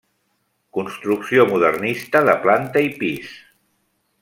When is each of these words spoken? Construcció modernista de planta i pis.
Construcció 0.77 1.45
modernista 1.51 2.23
de 2.31 2.35
planta 2.47 2.85
i 2.87 2.91
pis. 3.03 3.37